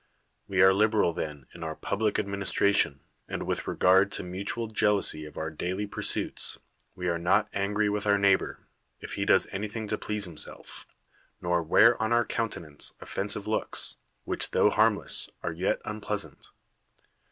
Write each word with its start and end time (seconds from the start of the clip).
We 0.47 0.63
are 0.63 0.73
liberal 0.73 1.13
then 1.13 1.45
in 1.53 1.63
our 1.63 1.75
public 1.75 2.17
ad 2.17 2.25
ministration; 2.27 3.01
and 3.27 3.43
with 3.43 3.67
regard 3.67 4.11
to 4.13 4.23
mutual 4.23 4.65
jeal 4.65 4.97
ousy 4.97 5.27
of 5.27 5.37
our 5.37 5.51
daily 5.51 5.85
pursuits, 5.85 6.57
we 6.95 7.07
are 7.07 7.19
not 7.19 7.51
angr}' 7.53 7.91
with 7.91 8.07
our 8.07 8.17
neigh 8.17 8.35
l)or, 8.35 8.57
if 8.99 9.13
he 9.13 9.25
does 9.25 9.45
anything 9.51 9.87
to 9.89 9.99
please 9.99 10.25
himself; 10.25 10.87
nor 11.39 11.61
wear 11.61 12.01
on 12.01 12.11
our 12.11 12.25
countenance 12.25 12.95
offensive 12.99 13.45
looks, 13.45 13.97
which 14.23 14.49
tho 14.49 14.71
harmless, 14.71 15.29
are 15.43 15.53
yet 15.53 15.79
unpleasant. 15.85 16.49